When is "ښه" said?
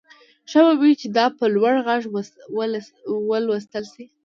0.49-0.59